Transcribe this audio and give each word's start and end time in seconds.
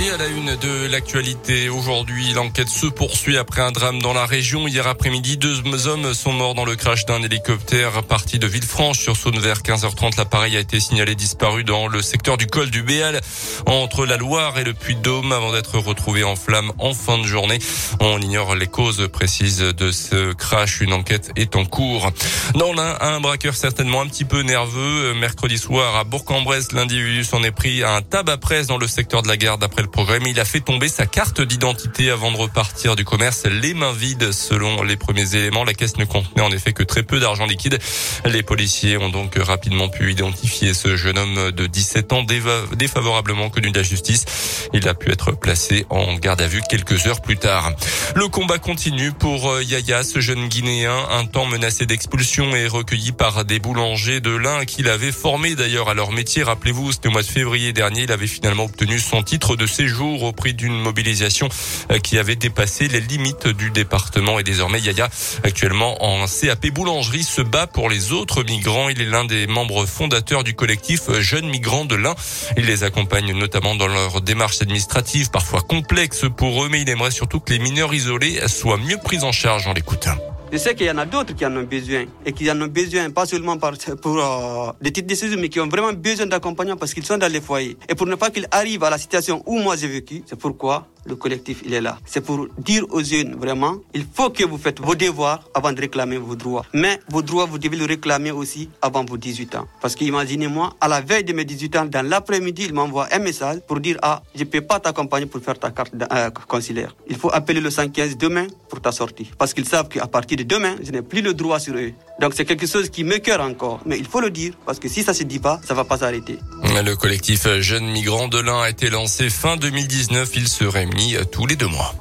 Et 0.00 0.10
à 0.10 0.16
la 0.16 0.28
une 0.28 0.54
de 0.54 0.86
l'actualité, 0.86 1.68
aujourd'hui, 1.68 2.32
l'enquête 2.32 2.68
se 2.68 2.86
poursuit 2.86 3.36
après 3.36 3.62
un 3.62 3.72
drame 3.72 4.00
dans 4.00 4.12
la 4.12 4.26
région. 4.26 4.68
Hier 4.68 4.86
après-midi, 4.86 5.38
deux 5.38 5.88
hommes 5.88 6.14
sont 6.14 6.32
morts 6.32 6.54
dans 6.54 6.64
le 6.64 6.76
crash 6.76 7.04
d'un 7.04 7.20
hélicoptère 7.20 8.04
parti 8.04 8.38
de 8.38 8.46
Villefranche 8.46 9.00
sur 9.00 9.16
Saône 9.16 9.40
vers 9.40 9.58
15h30. 9.62 10.16
L'appareil 10.16 10.56
a 10.56 10.60
été 10.60 10.78
signalé 10.78 11.16
disparu 11.16 11.64
dans 11.64 11.88
le 11.88 12.00
secteur 12.00 12.36
du 12.36 12.46
col 12.46 12.70
du 12.70 12.84
Béal 12.84 13.20
entre 13.66 14.06
la 14.06 14.16
Loire 14.16 14.56
et 14.58 14.62
le 14.62 14.72
Puy-de-Dôme 14.72 15.32
avant 15.32 15.50
d'être 15.50 15.78
retrouvé 15.78 16.22
en 16.22 16.36
flammes 16.36 16.70
en 16.78 16.94
fin 16.94 17.18
de 17.18 17.24
journée. 17.24 17.58
On 17.98 18.20
ignore 18.20 18.54
les 18.54 18.68
causes 18.68 19.08
précises 19.12 19.58
de 19.58 19.90
ce 19.90 20.32
crash. 20.32 20.80
Une 20.80 20.92
enquête 20.92 21.32
est 21.34 21.56
en 21.56 21.64
cours. 21.64 22.08
Dans 22.54 22.72
l'un, 22.72 22.96
un 23.00 23.18
braqueur 23.18 23.56
certainement 23.56 24.02
un 24.02 24.06
petit 24.06 24.24
peu 24.24 24.42
nerveux. 24.42 25.14
Mercredi 25.14 25.58
soir 25.58 25.96
à 25.96 26.04
Bourg-en-Bresse, 26.04 26.70
l'individu 26.70 27.24
s'en 27.24 27.42
est 27.42 27.50
pris 27.50 27.82
à 27.82 27.96
un 27.96 28.02
tabac 28.02 28.36
presse 28.36 28.68
dans 28.68 28.78
le 28.78 28.86
secteur 28.86 29.22
de 29.22 29.28
la 29.28 29.36
gare 29.36 29.58
d'après 29.58 29.82
le 29.82 29.87
programme. 29.88 30.26
Il 30.26 30.38
a 30.40 30.44
fait 30.44 30.60
tomber 30.60 30.88
sa 30.88 31.06
carte 31.06 31.40
d'identité 31.40 32.10
avant 32.10 32.30
de 32.30 32.36
repartir 32.36 32.96
du 32.96 33.04
commerce 33.04 33.44
les 33.46 33.74
mains 33.74 33.92
vides. 33.92 34.32
Selon 34.32 34.82
les 34.82 34.96
premiers 34.96 35.34
éléments, 35.34 35.64
la 35.64 35.74
caisse 35.74 35.96
ne 35.96 36.04
contenait 36.04 36.42
en 36.42 36.50
effet 36.50 36.72
que 36.72 36.82
très 36.82 37.02
peu 37.02 37.18
d'argent 37.20 37.46
liquide. 37.46 37.78
Les 38.24 38.42
policiers 38.42 38.96
ont 38.96 39.08
donc 39.08 39.36
rapidement 39.36 39.88
pu 39.88 40.12
identifier 40.12 40.74
ce 40.74 40.96
jeune 40.96 41.18
homme 41.18 41.50
de 41.50 41.66
17 41.66 42.12
ans 42.12 42.22
défavorablement 42.22 43.50
connu 43.50 43.70
de 43.70 43.78
la 43.78 43.82
justice. 43.82 44.24
Il 44.72 44.86
a 44.88 44.94
pu 44.94 45.10
être 45.10 45.32
placé 45.32 45.86
en 45.90 46.14
garde 46.14 46.40
à 46.40 46.46
vue 46.46 46.62
quelques 46.68 47.06
heures 47.06 47.20
plus 47.20 47.36
tard. 47.36 47.72
Le 48.14 48.28
combat 48.28 48.58
continue 48.58 49.12
pour 49.12 49.50
euh, 49.50 49.62
Yaya, 49.62 50.02
ce 50.02 50.20
jeune 50.20 50.48
Guinéen, 50.48 50.96
un 51.10 51.26
temps 51.26 51.46
menacé 51.46 51.86
d'expulsion 51.86 52.54
et 52.54 52.66
recueilli 52.66 53.12
par 53.12 53.44
des 53.44 53.58
boulangers 53.58 54.20
de 54.20 54.30
l'un 54.30 54.64
qu'il 54.64 54.88
avait 54.88 55.12
formé 55.12 55.54
d'ailleurs 55.54 55.88
à 55.88 55.94
leur 55.94 56.12
métier. 56.12 56.42
Rappelez-vous, 56.42 56.92
c'était 56.92 57.08
au 57.08 57.12
mois 57.12 57.22
de 57.22 57.26
février 57.26 57.72
dernier, 57.72 58.02
il 58.02 58.12
avait 58.12 58.26
finalement 58.26 58.64
obtenu 58.64 58.98
son 58.98 59.22
titre 59.22 59.56
de 59.56 59.66
séjour 59.78 60.24
au 60.24 60.32
prix 60.32 60.54
d'une 60.54 60.76
mobilisation 60.80 61.48
euh, 61.92 61.98
qui 62.00 62.18
avait 62.18 62.34
dépassé 62.34 62.88
les 62.88 63.00
limites 63.00 63.46
du 63.46 63.70
département 63.70 64.40
et 64.40 64.42
désormais 64.42 64.80
Yaya, 64.80 65.08
actuellement 65.44 66.02
en 66.04 66.26
CAP 66.26 66.66
boulangerie, 66.72 67.22
se 67.22 67.42
bat 67.42 67.68
pour 67.68 67.88
les 67.88 68.10
autres 68.10 68.42
migrants. 68.42 68.88
Il 68.88 69.00
est 69.00 69.04
l'un 69.04 69.24
des 69.24 69.46
membres 69.46 69.86
fondateurs 69.86 70.42
du 70.42 70.54
collectif 70.54 71.02
Jeunes 71.20 71.48
Migrants 71.48 71.84
de 71.84 71.94
l'Ain. 71.94 72.16
Il 72.56 72.66
les 72.66 72.82
accompagne 72.82 73.32
notamment 73.38 73.76
dans 73.76 73.86
leur 73.86 74.20
démarche 74.20 74.60
administrative, 74.62 75.30
parfois 75.30 75.60
complexe 75.60 76.24
pour 76.36 76.64
eux, 76.64 76.68
mais 76.68 76.80
il 76.80 76.88
aimerait 76.88 77.12
surtout 77.12 77.38
que 77.38 77.52
les 77.52 77.60
mineurs 77.60 77.94
isolés 77.94 78.40
soient 78.48 78.78
mieux 78.78 78.98
pris 78.98 79.22
en 79.22 79.30
charge 79.30 79.68
en 79.68 79.74
l'écoutant. 79.74 80.16
Je 80.50 80.56
sais 80.56 80.74
qu'il 80.74 80.86
y 80.86 80.90
en 80.90 80.96
a 80.96 81.04
d'autres 81.04 81.34
qui 81.34 81.44
en 81.44 81.54
ont 81.54 81.64
besoin 81.64 82.06
et 82.24 82.32
qui 82.32 82.50
en 82.50 82.58
ont 82.62 82.68
besoin 82.68 83.10
pas 83.10 83.26
seulement 83.26 83.58
pour 83.58 84.18
euh, 84.18 84.72
des 84.80 84.90
titres 84.90 85.06
de 85.28 85.36
mais 85.36 85.50
qui 85.50 85.60
ont 85.60 85.68
vraiment 85.68 85.92
besoin 85.92 86.24
d'accompagnement 86.24 86.76
parce 86.76 86.94
qu'ils 86.94 87.04
sont 87.04 87.18
dans 87.18 87.30
les 87.30 87.42
foyers. 87.42 87.76
Et 87.86 87.94
pour 87.94 88.06
ne 88.06 88.14
pas 88.14 88.30
qu'ils 88.30 88.46
arrivent 88.50 88.82
à 88.82 88.88
la 88.88 88.96
situation 88.96 89.42
où 89.44 89.58
moi 89.58 89.76
j'ai 89.76 89.88
vécu, 89.88 90.22
c'est 90.24 90.38
pourquoi 90.38 90.86
le 91.08 91.16
collectif 91.16 91.62
il 91.64 91.74
est 91.74 91.80
là. 91.80 91.98
C'est 92.04 92.20
pour 92.20 92.46
dire 92.58 92.84
aux 92.90 93.02
jeunes 93.02 93.34
vraiment, 93.34 93.76
il 93.94 94.04
faut 94.12 94.30
que 94.30 94.44
vous 94.44 94.58
faites 94.58 94.80
vos 94.80 94.94
devoirs 94.94 95.40
avant 95.54 95.72
de 95.72 95.80
réclamer 95.80 96.18
vos 96.18 96.36
droits. 96.36 96.64
Mais 96.72 97.00
vos 97.08 97.22
droits, 97.22 97.46
vous 97.46 97.58
devez 97.58 97.76
le 97.76 97.84
réclamer 97.84 98.30
aussi 98.30 98.68
avant 98.82 99.04
vos 99.04 99.16
18 99.16 99.54
ans. 99.56 99.66
Parce 99.80 99.94
qu'imaginez-moi, 99.94 100.74
à 100.80 100.88
la 100.88 101.00
veille 101.00 101.24
de 101.24 101.32
mes 101.32 101.44
18 101.44 101.76
ans, 101.76 101.84
dans 101.86 102.06
l'après-midi, 102.06 102.64
il 102.66 102.74
m'envoie 102.74 103.08
un 103.12 103.18
message 103.18 103.60
pour 103.66 103.80
dire 103.80 103.98
ah, 104.02 104.22
je 104.34 104.44
peux 104.44 104.60
pas 104.60 104.80
t'accompagner 104.80 105.26
pour 105.26 105.42
faire 105.42 105.58
ta 105.58 105.70
carte 105.70 105.94
euh, 106.12 106.30
consulaire. 106.46 106.94
Il 107.08 107.16
faut 107.16 107.30
appeler 107.32 107.60
le 107.60 107.70
115 107.70 108.16
demain 108.16 108.46
pour 108.68 108.80
ta 108.80 108.92
sortie. 108.92 109.30
Parce 109.38 109.54
qu'ils 109.54 109.66
savent 109.66 109.88
qu'à 109.88 110.06
partir 110.06 110.36
de 110.38 110.42
demain, 110.42 110.76
je 110.82 110.90
n'ai 110.92 111.02
plus 111.02 111.22
le 111.22 111.34
droit 111.34 111.58
sur 111.58 111.74
eux. 111.74 111.92
Donc 112.20 112.34
c'est 112.34 112.44
quelque 112.44 112.66
chose 112.66 112.90
qui 112.90 113.04
me 113.04 113.18
cœur 113.18 113.40
encore. 113.40 113.80
Mais 113.86 113.98
il 113.98 114.06
faut 114.06 114.20
le 114.20 114.30
dire, 114.30 114.54
parce 114.66 114.78
que 114.78 114.88
si 114.88 115.02
ça 115.02 115.14
se 115.14 115.22
dit 115.22 115.38
pas, 115.38 115.60
ça 115.64 115.74
va 115.74 115.84
pas 115.84 115.98
s'arrêter. 115.98 116.38
Le 116.84 116.94
collectif 116.94 117.46
Jeunes 117.60 117.90
Migrants 117.90 118.28
de 118.28 118.38
l'Ain 118.40 118.60
a 118.60 118.70
été 118.70 118.90
lancé 118.90 119.30
fin 119.30 119.56
2019. 119.56 120.30
Il 120.36 120.48
se 120.48 120.64
réunit 120.64 121.16
tous 121.30 121.46
les 121.46 121.56
deux 121.56 121.68
mois. 121.68 121.94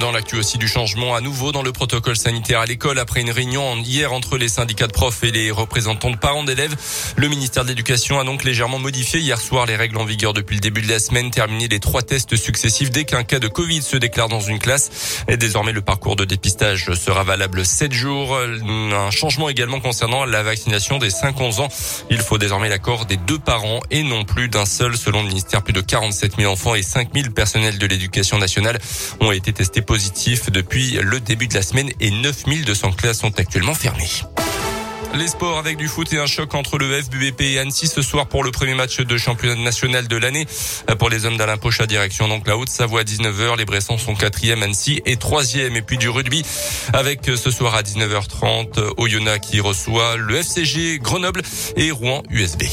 Dans 0.00 0.12
l'actu 0.12 0.36
aussi 0.36 0.58
du 0.58 0.68
changement 0.68 1.16
à 1.16 1.20
nouveau 1.20 1.50
dans 1.50 1.62
le 1.62 1.72
protocole 1.72 2.16
sanitaire 2.16 2.60
à 2.60 2.66
l'école 2.66 3.00
après 3.00 3.20
une 3.20 3.30
réunion 3.30 3.76
hier 3.78 4.12
entre 4.12 4.36
les 4.36 4.48
syndicats 4.48 4.86
de 4.86 4.92
profs 4.92 5.24
et 5.24 5.32
les 5.32 5.50
représentants 5.50 6.10
de 6.10 6.16
parents 6.16 6.44
d'élèves. 6.44 6.76
Le 7.16 7.26
ministère 7.28 7.64
de 7.64 7.70
l'Éducation 7.70 8.20
a 8.20 8.24
donc 8.24 8.44
légèrement 8.44 8.78
modifié 8.78 9.18
hier 9.18 9.40
soir 9.40 9.66
les 9.66 9.74
règles 9.74 9.96
en 9.96 10.04
vigueur 10.04 10.34
depuis 10.34 10.54
le 10.54 10.60
début 10.60 10.82
de 10.82 10.88
la 10.88 11.00
semaine, 11.00 11.30
terminé 11.32 11.66
les 11.66 11.80
trois 11.80 12.02
tests 12.02 12.36
successifs 12.36 12.90
dès 12.90 13.04
qu'un 13.04 13.24
cas 13.24 13.40
de 13.40 13.48
Covid 13.48 13.82
se 13.82 13.96
déclare 13.96 14.28
dans 14.28 14.40
une 14.40 14.60
classe. 14.60 15.24
Et 15.26 15.36
désormais, 15.36 15.72
le 15.72 15.80
parcours 15.80 16.14
de 16.14 16.24
dépistage 16.24 16.94
sera 16.94 17.24
valable 17.24 17.66
7 17.66 17.92
jours. 17.92 18.38
Un 18.38 19.10
changement 19.10 19.48
également 19.48 19.80
concernant 19.80 20.24
la 20.24 20.44
vaccination 20.44 20.98
des 20.98 21.10
5-11 21.10 21.60
ans. 21.60 21.68
Il 22.08 22.18
faut 22.18 22.38
désormais 22.38 22.68
l'accord 22.68 23.06
des 23.06 23.16
deux 23.16 23.38
parents 23.38 23.80
et 23.90 24.04
non 24.04 24.24
plus 24.24 24.48
d'un 24.48 24.66
seul. 24.66 24.96
Selon 24.96 25.22
le 25.22 25.28
ministère, 25.28 25.62
plus 25.62 25.72
de 25.72 25.80
47 25.80 26.36
000 26.36 26.52
enfants 26.52 26.76
et 26.76 26.82
5 26.82 27.08
000 27.14 27.30
personnels 27.30 27.78
de 27.78 27.86
l'éducation 27.86 28.38
nationale 28.38 28.78
ont 29.20 29.32
été 29.32 29.52
testés 29.52 29.82
positif 29.88 30.50
depuis 30.50 30.98
le 31.02 31.18
début 31.18 31.48
de 31.48 31.54
la 31.54 31.62
semaine 31.62 31.88
et 31.98 32.10
9200 32.10 32.92
classes 32.92 33.20
sont 33.20 33.40
actuellement 33.40 33.72
fermées. 33.72 34.10
Les 35.14 35.28
sports 35.28 35.56
avec 35.56 35.78
du 35.78 35.88
foot 35.88 36.12
et 36.12 36.18
un 36.18 36.26
choc 36.26 36.54
entre 36.54 36.76
le 36.76 37.02
FBP 37.02 37.40
et 37.40 37.58
Annecy 37.58 37.88
ce 37.88 38.02
soir 38.02 38.26
pour 38.26 38.44
le 38.44 38.50
premier 38.50 38.74
match 38.74 39.00
de 39.00 39.16
championnat 39.16 39.54
national 39.54 40.06
de 40.06 40.16
l'année. 40.18 40.46
Pour 40.98 41.08
les 41.08 41.24
hommes 41.24 41.38
d'Alain 41.38 41.56
Pocha, 41.56 41.86
direction 41.86 42.28
donc 42.28 42.46
la 42.46 42.58
Haute-Savoie 42.58 43.00
à 43.00 43.04
19h. 43.04 43.56
Les 43.56 43.64
Bressons 43.64 43.96
sont 43.96 44.14
quatrième, 44.14 44.62
Annecy 44.62 45.00
et 45.06 45.16
troisième. 45.16 45.74
Et 45.74 45.82
puis 45.82 45.96
du 45.96 46.10
rugby 46.10 46.44
avec 46.92 47.24
ce 47.24 47.50
soir 47.50 47.74
à 47.74 47.80
19h30 47.80 48.92
Oyonnax 48.98 49.48
qui 49.48 49.60
reçoit 49.60 50.18
le 50.18 50.36
FCG 50.36 50.98
Grenoble 50.98 51.40
et 51.76 51.90
Rouen 51.90 52.22
USB. 52.28 52.64